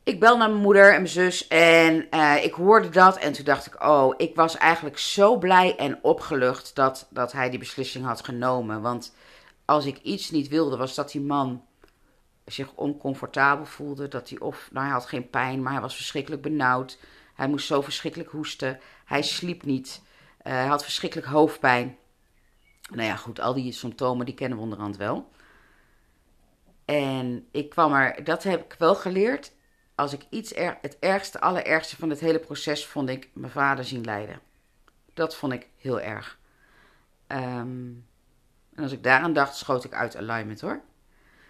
Ik 0.09 0.19
bel 0.19 0.37
naar 0.37 0.49
mijn 0.49 0.61
moeder 0.61 0.87
en 0.87 1.01
mijn 1.01 1.07
zus 1.07 1.47
en 1.47 2.07
uh, 2.11 2.43
ik 2.43 2.53
hoorde 2.53 2.89
dat 2.89 3.17
en 3.17 3.33
toen 3.33 3.45
dacht 3.45 3.65
ik, 3.65 3.83
oh, 3.83 4.13
ik 4.17 4.35
was 4.35 4.57
eigenlijk 4.57 4.97
zo 4.97 5.37
blij 5.37 5.75
en 5.75 5.99
opgelucht 6.03 6.75
dat, 6.75 7.07
dat 7.09 7.31
hij 7.31 7.49
die 7.49 7.59
beslissing 7.59 8.05
had 8.05 8.25
genomen. 8.25 8.81
Want 8.81 9.15
als 9.65 9.85
ik 9.85 9.97
iets 9.97 10.31
niet 10.31 10.47
wilde, 10.47 10.77
was 10.77 10.95
dat 10.95 11.11
die 11.11 11.21
man 11.21 11.65
zich 12.45 12.73
oncomfortabel 12.75 13.65
voelde. 13.65 14.07
Dat 14.07 14.29
hij 14.29 14.39
of, 14.39 14.69
nou 14.71 14.85
hij 14.85 14.93
had 14.93 15.05
geen 15.05 15.29
pijn, 15.29 15.63
maar 15.63 15.71
hij 15.71 15.81
was 15.81 15.95
verschrikkelijk 15.95 16.41
benauwd. 16.41 16.97
Hij 17.35 17.47
moest 17.47 17.67
zo 17.67 17.81
verschrikkelijk 17.81 18.29
hoesten. 18.29 18.79
Hij 19.05 19.21
sliep 19.21 19.63
niet. 19.63 20.01
Uh, 20.03 20.53
hij 20.53 20.67
had 20.67 20.83
verschrikkelijk 20.83 21.27
hoofdpijn. 21.27 21.97
Nou 22.91 23.07
ja, 23.07 23.15
goed, 23.15 23.39
al 23.39 23.53
die 23.53 23.71
symptomen 23.71 24.25
die 24.25 24.35
kennen 24.35 24.57
we 24.57 24.63
onderhand 24.63 24.97
wel. 24.97 25.29
En 26.85 27.47
ik 27.51 27.69
kwam 27.69 27.93
er, 27.93 28.23
dat 28.23 28.43
heb 28.43 28.63
ik 28.63 28.75
wel 28.79 28.95
geleerd 28.95 29.57
als 29.99 30.13
ik 30.13 30.25
iets 30.29 30.55
er, 30.55 30.77
het 30.81 30.97
ergste, 30.99 31.39
allerergste 31.39 31.95
van 31.95 32.09
het 32.09 32.19
hele 32.19 32.39
proces 32.39 32.85
vond 32.85 33.09
ik 33.09 33.29
mijn 33.33 33.51
vader 33.51 33.85
zien 33.85 34.03
lijden. 34.03 34.39
Dat 35.13 35.35
vond 35.35 35.53
ik 35.53 35.67
heel 35.77 36.01
erg. 36.01 36.39
Um, 37.27 38.05
en 38.75 38.83
als 38.83 38.91
ik 38.91 39.03
daaraan 39.03 39.33
dacht, 39.33 39.55
schoot 39.55 39.83
ik 39.83 39.93
uit 39.93 40.17
alignment 40.17 40.61
hoor. 40.61 40.81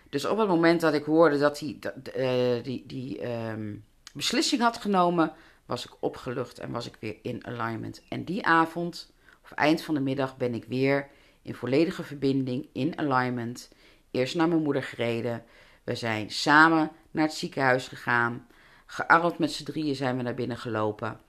Dus 0.10 0.26
op 0.26 0.38
het 0.38 0.48
moment 0.48 0.82
dat 0.82 0.94
ik 0.94 1.04
hoorde 1.04 1.38
dat 1.38 1.60
hij 1.60 1.80
uh, 2.18 2.64
die, 2.64 2.84
die 2.86 3.28
um, 3.32 3.86
beslissing 4.14 4.62
had 4.62 4.78
genomen, 4.78 5.34
was 5.66 5.86
ik 5.86 5.92
opgelucht 6.00 6.60
en 6.60 6.72
was 6.72 6.88
ik 6.88 6.98
weer 7.00 7.16
in 7.22 7.46
alignment. 7.46 8.02
En 8.10 8.24
die 8.24 8.46
avond 8.46 9.12
of 9.44 9.52
eind 9.52 9.82
van 9.82 9.94
de 9.94 10.02
middag, 10.02 10.38
ben 10.38 10.54
ik 10.54 10.66
weer 10.66 11.08
in 11.42 11.56
volledige 11.56 12.04
verbinding, 12.04 12.70
in 12.74 12.98
alignment. 12.98 13.70
Eerst 14.12 14.36
naar 14.36 14.48
mijn 14.48 14.64
moeder 14.64 14.84
gereden. 14.84 15.44
We 15.84 15.96
zijn 15.96 16.30
samen 16.30 16.92
naar 17.12 17.26
het 17.26 17.34
ziekenhuis 17.34 17.88
gegaan. 17.88 18.48
Gearmd 18.86 19.38
met 19.38 19.52
z'n 19.52 19.64
drieën 19.64 19.96
zijn 19.96 20.18
we 20.18 20.24
naar 20.24 20.34
binnen 20.34 20.58
gelopen. 20.58 21.20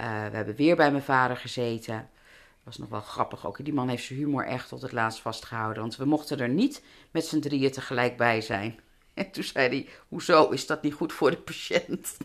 Uh, 0.00 0.06
we 0.06 0.36
hebben 0.36 0.54
weer 0.54 0.76
bij 0.76 0.90
mijn 0.90 1.02
vader 1.02 1.36
gezeten. 1.36 2.08
Was 2.62 2.78
nog 2.78 2.88
wel 2.88 3.00
grappig 3.00 3.46
ook. 3.46 3.64
Die 3.64 3.74
man 3.74 3.88
heeft 3.88 4.04
zijn 4.04 4.18
humor 4.18 4.46
echt 4.46 4.68
tot 4.68 4.82
het 4.82 4.92
laatst 4.92 5.20
vastgehouden. 5.20 5.82
Want 5.82 5.96
we 5.96 6.04
mochten 6.04 6.40
er 6.40 6.48
niet 6.48 6.82
met 7.10 7.26
z'n 7.26 7.40
drieën 7.40 7.72
tegelijk 7.72 8.16
bij 8.16 8.40
zijn. 8.40 8.78
En 9.14 9.30
toen 9.30 9.44
zei 9.44 9.68
hij: 9.68 9.88
Hoezo 10.08 10.50
is 10.50 10.66
dat 10.66 10.82
niet 10.82 10.94
goed 10.94 11.12
voor 11.12 11.30
de 11.30 11.36
patiënt? 11.36 12.16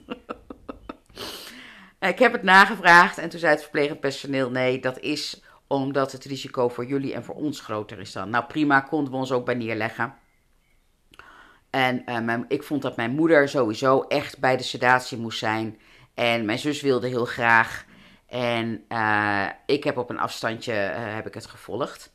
ik 2.00 2.20
heb 2.20 2.32
het 2.32 2.44
nagevraagd 2.44 3.18
en 3.18 3.30
toen 3.30 3.40
zei 3.40 3.52
het 3.52 3.62
verplegend 3.62 4.00
personeel: 4.00 4.50
Nee, 4.50 4.80
dat 4.80 5.00
is 5.00 5.42
omdat 5.68 6.12
het 6.12 6.26
risico 6.26 6.70
voor 6.70 6.86
jullie 6.86 7.14
en 7.14 7.24
voor 7.24 7.36
ons 7.36 7.60
groter 7.60 8.00
is 8.00 8.12
dan. 8.12 8.30
Nou, 8.30 8.46
prima, 8.46 8.80
konden 8.82 9.12
we 9.12 9.18
ons 9.18 9.32
ook 9.32 9.46
bij 9.46 9.56
neerleggen. 9.56 10.16
En 11.70 12.04
mijn, 12.26 12.46
ik 12.48 12.64
vond 12.64 12.82
dat 12.82 12.96
mijn 12.96 13.12
moeder 13.12 13.50
sowieso 13.50 14.02
echt 14.02 14.40
bij 14.40 14.58
de 14.58 14.64
sedatie 14.64 15.18
moest 15.18 15.40
zijn. 15.40 15.80
En 16.14 16.46
mijn 16.46 16.60
zus 16.60 16.82
wilde 16.82 17.08
heel 17.08 17.26
graag. 17.26 17.86
En 18.26 18.86
uh, 18.90 19.48
ik 19.66 19.84
heb 19.84 19.98
op 19.98 20.10
een 20.10 20.20
afstandje 20.20 20.74
uh, 20.74 21.14
heb 21.14 21.28
ik 21.28 21.34
het 21.34 21.46
gevolgd. 21.46 22.14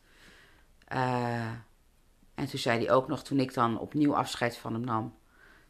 en 2.34 2.46
toen 2.50 2.58
zei 2.58 2.78
hij 2.78 2.90
ook 2.90 3.08
nog, 3.08 3.22
toen 3.22 3.40
ik 3.40 3.54
dan 3.54 3.78
opnieuw 3.78 4.14
afscheid 4.16 4.56
van 4.56 4.72
hem 4.72 4.84
nam. 4.84 5.14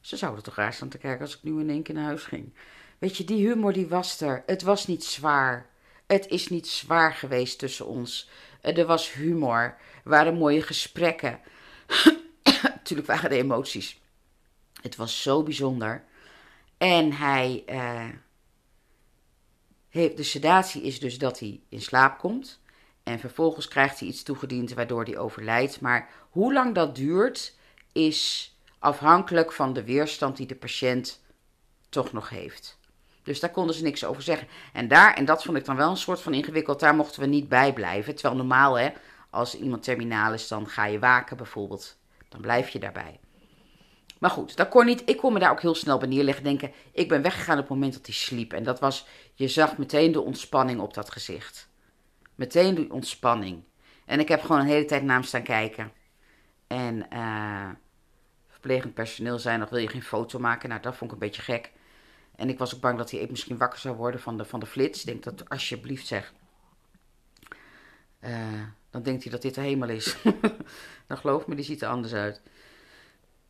Ze 0.00 0.16
zouden 0.16 0.44
toch 0.44 0.54
raar 0.54 0.72
staan 0.72 0.88
te 0.88 0.98
kijken 0.98 1.20
als 1.20 1.36
ik 1.36 1.42
nu 1.42 1.60
in 1.60 1.70
één 1.70 1.82
keer 1.82 1.94
naar 1.94 2.04
huis 2.04 2.22
ging. 2.22 2.54
Weet 2.98 3.16
je, 3.16 3.24
die 3.24 3.46
humor 3.46 3.72
die 3.72 3.88
was 3.88 4.20
er. 4.20 4.42
Het 4.46 4.62
was 4.62 4.86
niet 4.86 5.04
zwaar. 5.04 5.66
Het 6.06 6.26
is 6.28 6.48
niet 6.48 6.68
zwaar 6.68 7.14
geweest 7.14 7.58
tussen 7.58 7.86
ons. 7.86 8.30
Er 8.60 8.86
was 8.86 9.12
humor. 9.12 9.76
Er 10.04 10.10
waren 10.10 10.34
mooie 10.34 10.62
gesprekken. 10.62 11.40
Natuurlijk 12.84 13.08
waren 13.08 13.30
er 13.30 13.36
emoties. 13.36 14.00
Het 14.82 14.96
was 14.96 15.22
zo 15.22 15.42
bijzonder. 15.42 16.04
En 16.76 17.12
hij. 17.12 17.64
Uh, 17.68 18.08
heeft, 19.88 20.16
de 20.16 20.22
sedatie 20.22 20.82
is 20.82 21.00
dus 21.00 21.18
dat 21.18 21.38
hij 21.38 21.60
in 21.68 21.80
slaap 21.80 22.18
komt. 22.18 22.60
En 23.02 23.18
vervolgens 23.18 23.68
krijgt 23.68 23.98
hij 23.98 24.08
iets 24.08 24.22
toegediend 24.22 24.72
waardoor 24.72 25.04
hij 25.04 25.18
overlijdt. 25.18 25.80
Maar 25.80 26.10
hoe 26.30 26.52
lang 26.52 26.74
dat 26.74 26.96
duurt, 26.96 27.54
is 27.92 28.54
afhankelijk 28.78 29.52
van 29.52 29.72
de 29.72 29.84
weerstand 29.84 30.36
die 30.36 30.46
de 30.46 30.54
patiënt 30.54 31.22
toch 31.88 32.12
nog 32.12 32.28
heeft. 32.28 32.78
Dus 33.22 33.40
daar 33.40 33.50
konden 33.50 33.74
ze 33.74 33.82
niks 33.82 34.04
over 34.04 34.22
zeggen. 34.22 34.48
En 34.72 34.88
daar, 34.88 35.14
en 35.14 35.24
dat 35.24 35.42
vond 35.42 35.56
ik 35.56 35.64
dan 35.64 35.76
wel 35.76 35.90
een 35.90 35.96
soort 35.96 36.20
van 36.20 36.34
ingewikkeld, 36.34 36.80
daar 36.80 36.94
mochten 36.94 37.20
we 37.20 37.26
niet 37.26 37.48
bij 37.48 37.72
blijven. 37.72 38.14
Terwijl 38.14 38.36
normaal, 38.36 38.78
hè, 38.78 38.92
als 39.30 39.56
iemand 39.56 39.82
terminaal 39.82 40.32
is, 40.32 40.48
dan 40.48 40.68
ga 40.68 40.86
je 40.86 40.98
waken 40.98 41.36
bijvoorbeeld. 41.36 41.96
Dan 42.34 42.42
blijf 42.42 42.68
je 42.68 42.78
daarbij. 42.78 43.20
Maar 44.18 44.30
goed, 44.30 44.56
dat 44.56 44.68
kon 44.68 44.86
niet. 44.86 45.02
Ik 45.04 45.16
kon 45.16 45.32
me 45.32 45.38
daar 45.38 45.50
ook 45.50 45.60
heel 45.60 45.74
snel 45.74 45.98
bij 45.98 46.08
neerleggen. 46.08 46.44
Denken, 46.44 46.72
ik 46.92 47.08
ben 47.08 47.22
weggegaan 47.22 47.54
op 47.54 47.60
het 47.60 47.68
moment 47.68 47.92
dat 47.92 48.06
hij 48.06 48.14
sliep. 48.14 48.52
En 48.52 48.62
dat 48.62 48.80
was, 48.80 49.06
je 49.34 49.48
zag 49.48 49.78
meteen 49.78 50.12
de 50.12 50.20
ontspanning 50.20 50.80
op 50.80 50.94
dat 50.94 51.10
gezicht. 51.10 51.68
Meteen 52.34 52.74
die 52.74 52.92
ontspanning. 52.92 53.62
En 54.04 54.20
ik 54.20 54.28
heb 54.28 54.40
gewoon 54.40 54.60
een 54.60 54.66
hele 54.66 54.84
tijd 54.84 55.02
naar 55.02 55.14
hem 55.14 55.24
staan 55.24 55.42
kijken. 55.42 55.92
En 56.66 57.06
uh, 57.12 57.70
verplegend 58.48 58.94
personeel 58.94 59.38
zei 59.38 59.58
nog, 59.58 59.70
wil 59.70 59.78
je 59.78 59.88
geen 59.88 60.02
foto 60.02 60.38
maken? 60.38 60.68
Nou, 60.68 60.80
dat 60.80 60.96
vond 60.96 61.10
ik 61.10 61.16
een 61.16 61.26
beetje 61.26 61.42
gek. 61.42 61.72
En 62.36 62.48
ik 62.48 62.58
was 62.58 62.74
ook 62.74 62.80
bang 62.80 62.98
dat 62.98 63.10
hij 63.10 63.26
misschien 63.30 63.58
wakker 63.58 63.78
zou 63.78 63.96
worden 63.96 64.20
van 64.20 64.36
de, 64.36 64.44
van 64.44 64.60
de 64.60 64.66
flits. 64.66 65.00
Ik 65.00 65.06
denk 65.06 65.22
dat, 65.22 65.48
alsjeblieft 65.48 66.06
zeg. 66.06 66.32
Uh, 68.24 68.62
dan 68.90 69.02
denkt 69.02 69.22
hij 69.22 69.32
dat 69.32 69.42
dit 69.42 69.54
de 69.54 69.60
hemel 69.60 69.88
is. 69.88 70.16
dan 71.08 71.16
geloof 71.16 71.46
me, 71.46 71.54
die 71.54 71.64
ziet 71.64 71.82
er 71.82 71.88
anders 71.88 72.14
uit. 72.14 72.40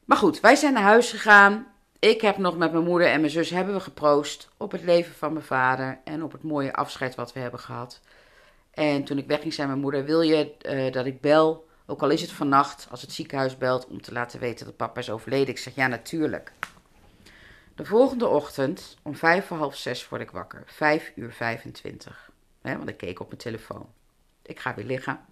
Maar 0.04 0.16
goed, 0.16 0.40
wij 0.40 0.54
zijn 0.54 0.72
naar 0.72 0.82
huis 0.82 1.10
gegaan. 1.10 1.66
Ik 1.98 2.20
heb 2.20 2.36
nog 2.36 2.56
met 2.56 2.72
mijn 2.72 2.84
moeder 2.84 3.08
en 3.08 3.20
mijn 3.20 3.32
zus 3.32 3.50
hebben 3.50 3.74
we 3.74 3.80
geproost 3.80 4.48
op 4.56 4.72
het 4.72 4.82
leven 4.82 5.14
van 5.14 5.32
mijn 5.32 5.44
vader 5.44 6.00
en 6.04 6.22
op 6.22 6.32
het 6.32 6.42
mooie 6.42 6.72
afscheid 6.72 7.14
wat 7.14 7.32
we 7.32 7.40
hebben 7.40 7.60
gehad. 7.60 8.00
En 8.70 9.04
toen 9.04 9.18
ik 9.18 9.26
wegging, 9.26 9.54
zei 9.54 9.68
mijn 9.68 9.80
moeder: 9.80 10.04
Wil 10.04 10.20
je 10.20 10.54
uh, 10.62 10.92
dat 10.92 11.06
ik 11.06 11.20
bel? 11.20 11.66
Ook 11.86 12.02
al 12.02 12.10
is 12.10 12.20
het 12.20 12.32
vannacht, 12.32 12.86
als 12.90 13.00
het 13.00 13.12
ziekenhuis 13.12 13.58
belt, 13.58 13.86
om 13.86 14.02
te 14.02 14.12
laten 14.12 14.40
weten 14.40 14.66
dat 14.66 14.76
papa 14.76 15.00
is 15.00 15.10
overleden. 15.10 15.48
Ik 15.48 15.58
zeg: 15.58 15.74
Ja, 15.74 15.86
natuurlijk. 15.86 16.52
De 17.74 17.84
volgende 17.84 18.26
ochtend, 18.26 18.96
om 19.02 19.16
vijf 19.16 19.46
voor 19.46 19.56
half 19.56 19.76
zes, 19.76 20.08
word 20.08 20.22
ik 20.22 20.30
wakker. 20.30 20.62
Vijf 20.66 21.12
uur 21.14 21.32
25. 21.32 22.30
Hè, 22.62 22.76
want 22.76 22.88
ik 22.88 22.96
keek 22.96 23.20
op 23.20 23.26
mijn 23.26 23.40
telefoon. 23.40 23.88
Ik 24.46 24.60
ga 24.60 24.74
weer 24.74 24.84
liggen. 24.84 25.24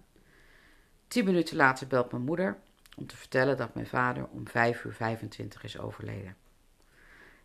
Tien 1.07 1.25
minuten 1.25 1.55
later 1.55 1.87
belt 1.87 2.11
mijn 2.11 2.23
moeder 2.23 2.59
om 2.95 3.07
te 3.07 3.17
vertellen 3.17 3.57
dat 3.57 3.73
mijn 3.73 3.87
vader 3.87 4.27
om 4.27 4.47
5 4.47 4.83
uur 4.83 4.93
25 4.93 5.63
is 5.63 5.79
overleden. 5.79 6.35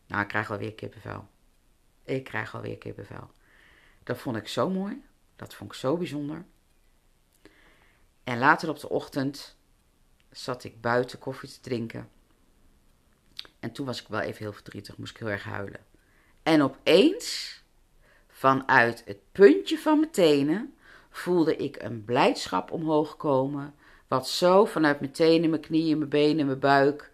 Nou, 0.07 0.23
ik 0.23 0.29
krijg 0.29 0.51
alweer 0.51 0.75
kippenvel. 0.75 1.29
Ik 2.05 2.25
krijg 2.25 2.55
alweer 2.55 2.79
kippenvel. 2.79 3.31
Dat 4.03 4.19
vond 4.19 4.37
ik 4.37 4.49
zo 4.49 4.71
mooi. 4.71 5.03
Dat 5.37 5.55
vond 5.55 5.73
ik 5.73 5.79
zo 5.79 5.97
bijzonder. 5.97 6.45
En 8.25 8.39
later 8.39 8.69
op 8.69 8.79
de 8.81 8.89
ochtend 8.89 9.57
zat 10.31 10.65
ik 10.65 10.81
buiten 10.81 11.19
koffie 11.19 11.49
te 11.49 11.61
drinken. 11.61 12.09
En 13.61 13.73
toen 13.73 13.87
was 13.87 14.01
ik 14.01 14.09
wel 14.09 14.21
even 14.21 14.39
heel 14.39 14.53
verdrietig, 14.53 14.97
moest 14.97 15.11
ik 15.11 15.19
heel 15.19 15.31
erg 15.31 15.45
huilen. 15.45 15.85
En 16.43 16.63
opeens, 16.63 17.63
vanuit 18.29 19.03
het 19.05 19.19
puntje 19.33 19.79
van 19.79 19.99
mijn 19.99 20.11
tenen, 20.11 20.75
voelde 21.19 21.57
ik 21.57 21.83
een 21.83 22.05
blijdschap 22.05 22.71
omhoog 22.71 23.17
komen 23.17 23.75
wat 24.09 24.29
zo 24.29 24.65
vanuit 24.65 25.01
mijn 25.01 25.13
tenen, 25.13 25.51
mijn 25.51 25.63
knieën, 25.63 25.99
mijn 25.99 26.11
benen, 26.11 26.47
mijn 26.47 26.59
buik, 26.59 27.11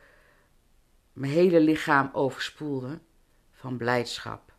mijn 1.13 1.33
hele 1.33 1.61
lichaam 1.61 2.11
overspoelde 2.13 2.99
van 3.53 3.77
blijdschap. 3.77 4.53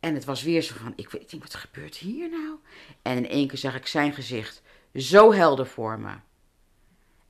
En 0.00 0.14
het 0.14 0.24
was 0.24 0.42
weer 0.42 0.62
zo 0.62 0.74
van, 0.74 0.92
ik 0.96 1.10
weet 1.10 1.32
niet, 1.32 1.42
wat 1.42 1.54
gebeurt 1.54 1.96
hier 1.96 2.30
nou? 2.30 2.58
En 3.02 3.16
in 3.16 3.28
één 3.28 3.48
keer 3.48 3.58
zag 3.58 3.74
ik 3.74 3.86
zijn 3.86 4.12
gezicht 4.12 4.62
zo 4.94 5.32
helder 5.32 5.66
voor 5.66 5.98
me. 5.98 6.14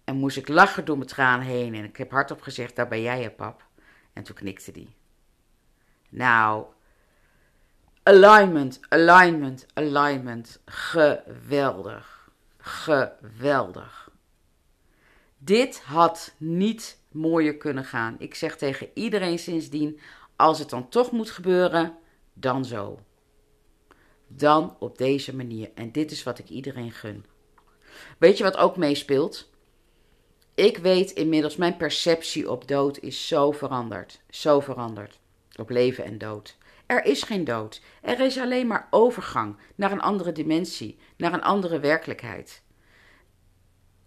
En 0.05 0.17
moest 0.17 0.37
ik 0.37 0.49
lachen 0.49 0.85
door 0.85 0.97
mijn 0.97 1.09
tranen 1.09 1.47
heen. 1.47 1.75
En 1.75 1.85
ik 1.85 1.97
heb 1.97 2.11
hardop 2.11 2.43
gezegd, 2.43 2.77
daar 2.77 2.89
ben 2.89 3.01
jij 3.03 3.23
hè, 3.23 3.31
pap. 3.31 3.67
En 4.13 4.23
toen 4.23 4.35
knikte 4.35 4.73
die. 4.73 4.95
Nou, 6.09 6.67
alignment, 8.05 8.81
alignment, 8.89 9.67
alignment. 9.75 10.61
Geweldig. 10.67 12.31
Geweldig. 12.59 14.11
Dit 15.39 15.81
had 15.81 16.35
niet 16.37 16.99
mooier 17.11 17.57
kunnen 17.57 17.85
gaan. 17.85 18.17
Ik 18.19 18.35
zeg 18.35 18.57
tegen 18.57 18.91
iedereen 18.95 19.39
sindsdien: 19.39 20.01
als 20.37 20.59
het 20.59 20.71
dan 20.71 20.89
toch 20.89 21.11
moet 21.11 21.31
gebeuren, 21.31 21.97
dan 22.33 22.65
zo. 22.65 22.99
Dan 24.27 24.77
op 24.79 24.99
deze 24.99 25.37
manier. 25.37 25.71
En 25.75 25.93
dit 25.93 26.11
is 26.11 26.23
wat 26.23 26.39
ik 26.39 26.49
iedereen 26.49 26.93
gun. 26.93 27.25
Weet 28.19 28.39
je 28.39 28.45
wat 28.45 28.57
ook 28.57 28.77
meespeelt? 28.77 29.51
Ik 30.55 30.79
weet 30.79 31.11
inmiddels, 31.11 31.57
mijn 31.57 31.77
perceptie 31.77 32.51
op 32.51 32.69
dood 32.69 32.99
is 32.99 33.27
zo 33.27 33.51
veranderd. 33.53 34.21
Zo 34.31 34.61
veranderd. 34.61 35.19
Op 35.57 35.71
leven 35.71 36.05
en 36.05 36.19
dood. 36.19 36.57
Er 36.87 37.05
is 37.05 37.23
geen 37.23 37.45
dood. 37.45 37.83
Er 38.03 38.21
is 38.21 38.39
alleen 38.39 38.67
maar 38.67 38.87
overgang 38.91 39.57
naar 39.75 39.93
een 39.93 40.01
andere 40.01 40.33
dimensie, 40.33 40.99
naar 41.17 41.33
een 41.33 41.43
andere 41.43 41.81
werkelijkheid. 41.81 42.63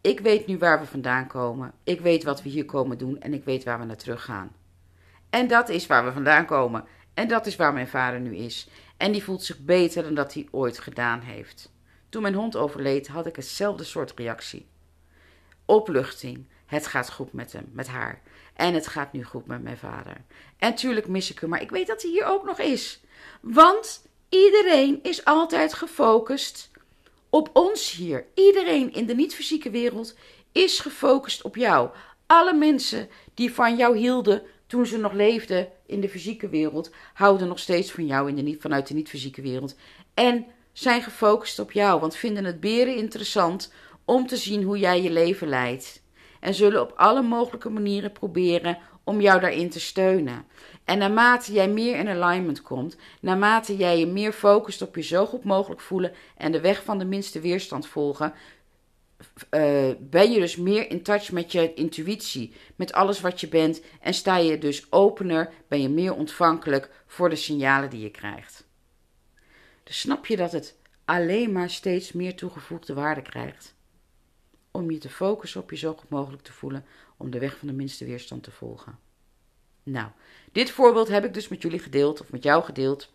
Ik 0.01 0.19
weet 0.19 0.47
nu 0.47 0.57
waar 0.57 0.79
we 0.79 0.85
vandaan 0.85 1.27
komen. 1.27 1.73
Ik 1.83 2.01
weet 2.01 2.23
wat 2.23 2.43
we 2.43 2.49
hier 2.49 2.65
komen 2.65 2.97
doen 2.97 3.19
en 3.19 3.33
ik 3.33 3.43
weet 3.43 3.63
waar 3.63 3.79
we 3.79 3.85
naar 3.85 3.97
terug 3.97 4.23
gaan. 4.23 4.55
En 5.29 5.47
dat 5.47 5.69
is 5.69 5.87
waar 5.87 6.05
we 6.05 6.11
vandaan 6.11 6.45
komen. 6.45 6.85
En 7.13 7.27
dat 7.27 7.45
is 7.45 7.55
waar 7.55 7.73
mijn 7.73 7.87
vader 7.87 8.19
nu 8.19 8.35
is. 8.35 8.69
En 8.97 9.11
die 9.11 9.23
voelt 9.23 9.43
zich 9.43 9.59
beter 9.59 10.03
dan 10.03 10.13
dat 10.13 10.33
hij 10.33 10.47
ooit 10.51 10.79
gedaan 10.79 11.19
heeft. 11.19 11.71
Toen 12.09 12.21
mijn 12.21 12.33
hond 12.33 12.55
overleed, 12.55 13.07
had 13.07 13.25
ik 13.25 13.35
hetzelfde 13.35 13.83
soort 13.83 14.13
reactie. 14.15 14.67
Opluchting. 15.65 16.47
Het 16.67 16.87
gaat 16.87 17.11
goed 17.11 17.33
met 17.33 17.51
hem, 17.51 17.69
met 17.71 17.87
haar. 17.87 18.21
En 18.53 18.73
het 18.73 18.87
gaat 18.87 19.13
nu 19.13 19.23
goed 19.23 19.45
met 19.45 19.63
mijn 19.63 19.77
vader. 19.77 20.17
En 20.57 20.75
tuurlijk 20.75 21.07
mis 21.07 21.31
ik 21.31 21.39
hem, 21.39 21.49
maar 21.49 21.61
ik 21.61 21.69
weet 21.69 21.87
dat 21.87 22.01
hij 22.01 22.11
hier 22.11 22.25
ook 22.25 22.45
nog 22.45 22.59
is. 22.59 23.01
Want 23.41 24.05
iedereen 24.29 24.99
is 25.03 25.25
altijd 25.25 25.73
gefocust 25.73 26.71
op 27.29 27.49
ons 27.53 27.91
hier. 27.91 28.25
Iedereen 28.33 28.93
in 28.93 29.05
de 29.05 29.15
niet-fysieke 29.15 29.69
wereld 29.69 30.15
is 30.51 30.79
gefocust 30.79 31.41
op 31.41 31.55
jou. 31.55 31.89
Alle 32.25 32.53
mensen 32.53 33.09
die 33.33 33.53
van 33.53 33.75
jou 33.75 33.97
hielden 33.97 34.43
toen 34.67 34.85
ze 34.85 34.97
nog 34.97 35.13
leefden 35.13 35.67
in 35.85 36.01
de 36.01 36.09
fysieke 36.09 36.49
wereld, 36.49 36.91
houden 37.13 37.47
nog 37.47 37.59
steeds 37.59 37.91
van 37.91 38.05
jou 38.05 38.29
in 38.29 38.35
de 38.35 38.41
niet, 38.41 38.61
vanuit 38.61 38.87
de 38.87 38.93
niet-fysieke 38.93 39.41
wereld. 39.41 39.75
En 40.13 40.45
zijn 40.73 41.01
gefocust 41.01 41.59
op 41.59 41.71
jou, 41.71 41.99
want 41.99 42.15
vinden 42.15 42.45
het 42.45 42.59
beren 42.59 42.95
interessant 42.95 43.73
om 44.05 44.27
te 44.27 44.37
zien 44.37 44.63
hoe 44.63 44.77
jij 44.77 45.01
je 45.01 45.11
leven 45.11 45.47
leidt. 45.47 46.01
En 46.39 46.53
zullen 46.53 46.81
op 46.81 46.93
alle 46.95 47.21
mogelijke 47.21 47.69
manieren 47.69 48.11
proberen 48.11 48.77
om 49.03 49.21
jou 49.21 49.39
daarin 49.39 49.69
te 49.69 49.79
steunen. 49.79 50.45
En 50.83 50.97
naarmate 50.97 51.53
jij 51.53 51.69
meer 51.69 51.95
in 51.95 52.07
alignment 52.07 52.61
komt, 52.61 52.97
naarmate 53.21 53.77
jij 53.77 53.99
je 53.99 54.07
meer 54.07 54.31
focust 54.31 54.81
op 54.81 54.95
je 54.95 55.01
zo 55.01 55.25
goed 55.25 55.43
mogelijk 55.43 55.81
voelen 55.81 56.11
en 56.37 56.51
de 56.51 56.61
weg 56.61 56.83
van 56.83 56.97
de 56.97 57.05
minste 57.05 57.39
weerstand 57.39 57.87
volgen, 57.87 58.33
uh, 59.51 59.89
ben 59.99 60.31
je 60.31 60.39
dus 60.39 60.55
meer 60.55 60.89
in 60.89 61.03
touch 61.03 61.31
met 61.31 61.51
je 61.51 61.73
intuïtie, 61.73 62.53
met 62.75 62.93
alles 62.93 63.21
wat 63.21 63.41
je 63.41 63.47
bent 63.47 63.81
en 64.01 64.13
sta 64.13 64.37
je 64.37 64.57
dus 64.57 64.91
opener, 64.91 65.53
ben 65.67 65.81
je 65.81 65.89
meer 65.89 66.15
ontvankelijk 66.15 66.89
voor 67.05 67.29
de 67.29 67.35
signalen 67.35 67.89
die 67.89 68.01
je 68.01 68.11
krijgt. 68.11 68.67
Dus 69.83 69.99
snap 69.99 70.25
je 70.25 70.37
dat 70.37 70.51
het 70.51 70.75
alleen 71.05 71.51
maar 71.51 71.69
steeds 71.69 72.11
meer 72.11 72.35
toegevoegde 72.35 72.93
waarde 72.93 73.21
krijgt? 73.21 73.75
Om 74.77 74.91
je 74.91 74.97
te 74.97 75.09
focussen 75.09 75.61
op 75.61 75.69
je 75.69 75.77
zo 75.77 75.93
goed 75.93 76.09
mogelijk 76.09 76.43
te 76.43 76.53
voelen, 76.53 76.85
om 77.17 77.29
de 77.29 77.39
weg 77.39 77.57
van 77.57 77.67
de 77.67 77.73
minste 77.73 78.05
weerstand 78.05 78.43
te 78.43 78.51
volgen. 78.51 78.99
Nou, 79.83 80.09
dit 80.51 80.71
voorbeeld 80.71 81.07
heb 81.07 81.25
ik 81.25 81.33
dus 81.33 81.47
met 81.47 81.61
jullie 81.61 81.79
gedeeld, 81.79 82.21
of 82.21 82.31
met 82.31 82.43
jou 82.43 82.63
gedeeld, 82.63 83.13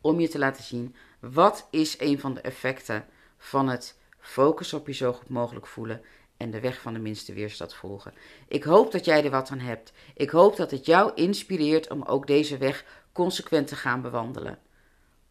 om 0.00 0.20
je 0.20 0.28
te 0.28 0.38
laten 0.38 0.62
zien 0.64 0.94
wat 1.20 1.68
is 1.70 2.00
een 2.00 2.20
van 2.20 2.34
de 2.34 2.40
effecten 2.40 3.06
van 3.38 3.68
het 3.68 3.98
Focus 4.18 4.72
op 4.72 4.86
je 4.86 4.92
zo 4.92 5.12
goed 5.12 5.28
mogelijk 5.28 5.66
voelen 5.66 6.02
en 6.36 6.50
de 6.50 6.60
weg 6.60 6.80
van 6.80 6.92
de 6.92 6.98
minste 6.98 7.32
weerstand 7.32 7.74
volgen. 7.74 8.14
Ik 8.48 8.62
hoop 8.62 8.92
dat 8.92 9.04
jij 9.04 9.24
er 9.24 9.30
wat 9.30 9.50
aan 9.50 9.58
hebt. 9.58 9.92
Ik 10.14 10.30
hoop 10.30 10.56
dat 10.56 10.70
het 10.70 10.86
jou 10.86 11.12
inspireert 11.14 11.90
om 11.90 12.02
ook 12.02 12.26
deze 12.26 12.58
weg 12.58 12.84
consequent 13.12 13.66
te 13.66 13.76
gaan 13.76 14.02
bewandelen. 14.02 14.58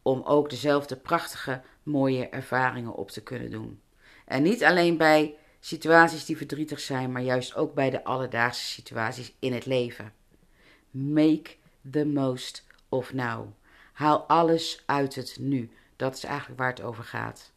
Om 0.01 0.22
ook 0.24 0.50
dezelfde 0.50 0.96
prachtige, 0.96 1.62
mooie 1.84 2.30
ervaringen 2.30 2.94
op 2.94 3.12
te 3.12 3.24
kunnen 3.24 3.51
doen. 3.51 3.82
En 4.25 4.44
niet 4.44 4.63
alleen 4.63 4.98
bij 4.98 5.36
situaties 5.60 6.25
die 6.25 6.38
verdrietig 6.38 6.80
zijn, 6.80 7.12
maar 7.12 7.22
juist 7.22 7.56
ook 7.56 7.74
bij 7.74 7.90
de 7.90 8.04
alledaagse 8.04 8.66
situaties 8.66 9.34
in 9.40 9.54
het 9.54 9.66
leven. 9.66 10.13
Make 10.92 11.56
the 11.92 12.06
most 12.06 12.66
of 12.90 13.13
now. 13.13 13.48
Haal 13.94 14.20
alles 14.20 14.84
uit 14.86 15.16
het 15.16 15.38
nu. 15.40 15.72
Dat 15.96 16.16
is 16.16 16.24
eigenlijk 16.24 16.60
waar 16.60 16.70
het 16.70 16.82
over 16.82 17.04
gaat. 17.04 17.51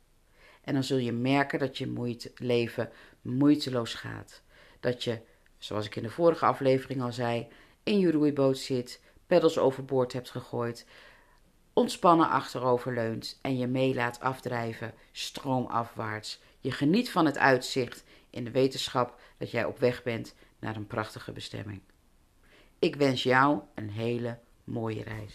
En 0.64 0.74
dan 0.74 0.84
zul 0.84 0.96
je 0.96 1.12
merken 1.12 1.58
dat 1.58 1.78
je 1.78 1.86
moeite, 1.86 2.32
leven 2.36 2.90
moeiteloos 3.22 3.94
gaat. 3.94 4.42
Dat 4.80 5.04
je, 5.04 5.20
zoals 5.58 5.86
ik 5.86 5.96
in 5.96 6.02
de 6.02 6.10
vorige 6.10 6.46
aflevering 6.46 7.02
al 7.02 7.12
zei, 7.12 7.48
in 7.82 7.98
je 7.98 8.10
roeiboot 8.10 8.58
zit, 8.58 9.00
peddels 9.26 9.58
overboord 9.58 10.12
hebt 10.12 10.30
gegooid, 10.30 10.86
ontspannen 11.72 12.28
achterover 12.28 12.94
leunt 12.94 13.38
en 13.42 13.58
je 13.58 13.66
mee 13.66 13.94
laat 13.94 14.20
afdrijven 14.20 14.94
stroomafwaarts. 15.12 16.40
Je 16.64 16.70
geniet 16.70 17.10
van 17.10 17.26
het 17.26 17.38
uitzicht 17.38 18.04
in 18.30 18.44
de 18.44 18.50
wetenschap 18.50 19.20
dat 19.38 19.50
jij 19.50 19.64
op 19.64 19.78
weg 19.78 20.02
bent 20.02 20.34
naar 20.58 20.76
een 20.76 20.86
prachtige 20.86 21.32
bestemming. 21.32 21.80
Ik 22.78 22.96
wens 22.96 23.22
jou 23.22 23.60
een 23.74 23.90
hele 23.90 24.38
mooie 24.64 25.02
reis. 25.02 25.34